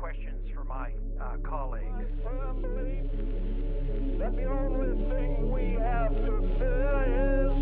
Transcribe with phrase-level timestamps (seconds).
[0.00, 1.84] questions for my uh, colleagues.
[4.18, 7.52] That the only thing we have to fear is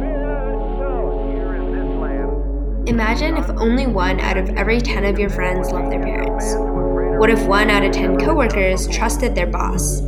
[0.00, 1.28] fear itself.
[1.28, 5.70] Here in this land, Imagine if only one out of every 10 of your friends
[5.70, 6.54] loved their parents.
[7.20, 10.00] What if one out of 10 coworkers trusted their boss?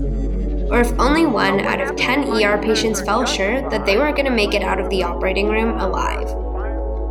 [0.72, 4.24] Or if only one out of 10 ER patients felt sure that they were going
[4.24, 6.34] to make it out of the operating room alive?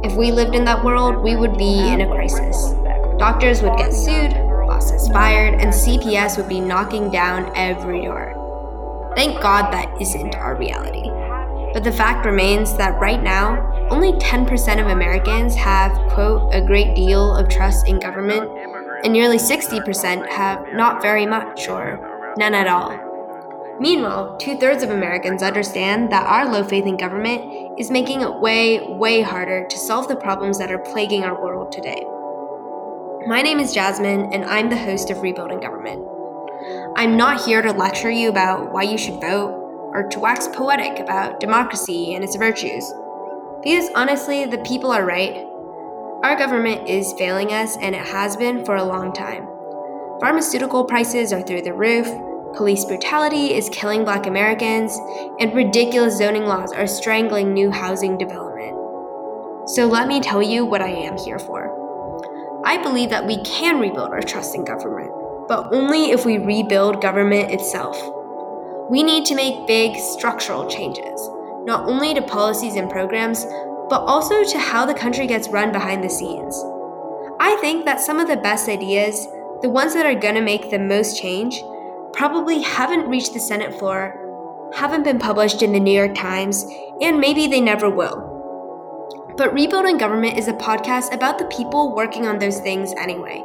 [0.04, 2.73] If we lived in that world, we would be in a crisis.
[3.20, 4.32] Doctors would get sued,
[4.66, 9.12] bosses fired, and CPS would be knocking down every door.
[9.14, 11.10] Thank God that isn't our reality.
[11.74, 16.96] But the fact remains that right now, only 10% of Americans have, quote, a great
[16.96, 18.50] deal of trust in government,
[19.04, 22.98] and nearly 60% have not very much or none at all.
[23.82, 28.40] Meanwhile, two thirds of Americans understand that our low faith in government is making it
[28.40, 32.05] way, way harder to solve the problems that are plaguing our world today.
[33.28, 36.08] My name is Jasmine, and I'm the host of Rebuilding Government.
[36.96, 40.99] I'm not here to lecture you about why you should vote or to wax poetic
[40.99, 42.93] about democracy and its virtues.
[43.62, 45.46] Because honestly, the people are right.
[46.24, 49.46] Our government is failing us, and it has been for a long time.
[50.21, 52.08] Pharmaceutical prices are through the roof,
[52.55, 54.98] police brutality is killing black Americans,
[55.41, 58.77] and ridiculous zoning laws are strangling new housing development.
[59.68, 61.88] So let me tell you what I am here for.
[62.65, 65.12] I believe that we can rebuild our trust in government,
[65.47, 67.97] but only if we rebuild government itself.
[68.90, 71.30] We need to make big structural changes,
[71.63, 73.46] not only to policies and programs,
[73.90, 76.56] but also to how the country gets run behind the scenes.
[77.40, 79.25] I think that some of the best ideas,
[79.62, 81.63] the ones that are going to make the most change,
[82.12, 86.66] probably haven't reached the Senate floor, haven't been published in the New York Times,
[87.02, 88.28] and maybe they never will.
[89.40, 93.41] But Rebuilding Government is a podcast about the people working on those things anyway.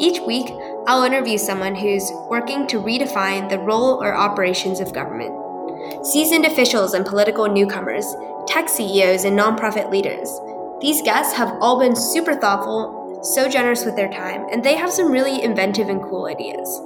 [0.00, 0.50] Each week,
[0.86, 6.06] I'll interview someone who's working to redefine the role or operations of government.
[6.06, 8.06] Seasoned officials and political newcomers,
[8.46, 10.40] tech CEOs, and nonprofit leaders.
[10.80, 14.90] These guests have all been super thoughtful, so generous with their time, and they have
[14.90, 16.80] some really inventive and cool ideas.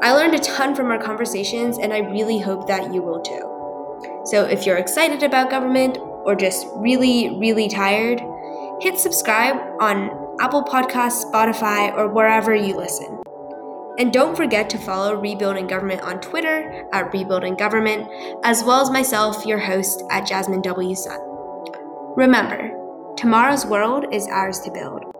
[0.00, 4.22] I learned a ton from our conversations, and I really hope that you will too.
[4.26, 8.20] So if you're excited about government or just really, really tired,
[8.82, 13.22] hit subscribe on Apple Podcasts, Spotify, or wherever you listen.
[13.98, 18.06] And don't forget to follow Rebuilding Government on Twitter at Rebuilding Government,
[18.44, 20.94] as well as myself, your host, at Jasmine W.
[20.94, 21.18] Sun.
[22.14, 25.17] Remember, tomorrow's world is ours to build.